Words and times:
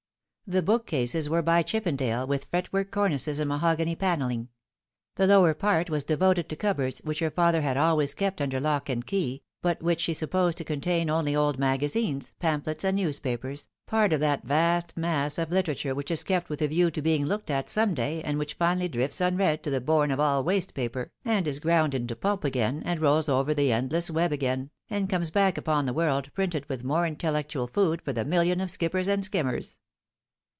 The 0.53 0.61
bookcases 0.61 1.29
were 1.29 1.41
by 1.41 1.61
Chippendale, 1.61 2.27
with 2.27 2.43
fretwork 2.43 2.91
cornices 2.91 3.39
and 3.39 3.47
mahogany 3.47 3.95
panelling. 3.95 4.49
The 5.15 5.25
lower 5.25 5.53
part 5.53 5.89
was 5.89 6.03
devoted 6.03 6.49
to 6.49 6.57
cup 6.57 6.75
boards, 6.75 6.99
which 7.05 7.19
her 7.19 7.31
father 7.31 7.61
had 7.61 7.77
always 7.77 8.13
kept 8.13 8.41
under 8.41 8.59
lock 8.59 8.89
and 8.89 9.07
key, 9.07 9.43
but 9.61 9.81
which 9.81 10.01
she 10.01 10.13
supposed 10.13 10.57
to 10.57 10.65
contain 10.65 11.09
only 11.09 11.33
old 11.33 11.57
magazines, 11.57 12.33
pamphlets, 12.39 12.83
and 12.83 12.97
newspapers, 12.97 13.69
part 13.87 14.11
of 14.11 14.19
that 14.19 14.43
vast 14.43 14.97
mass 14.97 15.37
of 15.37 15.51
literature 15.51 15.95
which 15.95 16.11
is 16.11 16.21
kept 16.21 16.49
with 16.49 16.61
a 16.61 16.67
view 16.67 16.91
to 16.91 17.01
being 17.01 17.25
looked 17.27 17.49
at 17.49 17.69
some 17.69 17.93
day, 17.93 18.21
and 18.21 18.37
which 18.37 18.55
finally 18.55 18.89
drifts 18.89 19.21
unread 19.21 19.63
to 19.63 19.69
the 19.69 19.79
bourne 19.79 20.11
of 20.11 20.19
all 20.19 20.43
waste 20.43 20.73
paper, 20.73 21.13
Litera 21.23 21.23
Scripta 21.23 21.23
Manet. 21.23 21.23
329 21.23 21.37
and 21.37 21.47
is 21.47 21.59
ground 21.61 21.95
into 21.95 22.15
pulp 22.17 22.43
again, 22.43 22.83
and 22.85 22.99
rolls 22.99 23.29
over 23.29 23.53
the 23.53 23.71
endless 23.71 24.09
web 24.11 24.33
again, 24.33 24.69
and 24.89 25.09
comes 25.09 25.31
back 25.31 25.57
upon 25.57 25.85
the 25.85 25.93
world 25.93 26.29
printed 26.33 26.67
with 26.67 26.83
iflore 26.83 27.09
intel 27.15 27.31
lectual 27.41 27.71
food 27.73 28.01
for 28.01 28.11
the 28.11 28.25
million 28.25 28.59
of 28.59 28.69
skippers 28.69 29.07
and 29.07 29.23
skimmers. 29.23 29.77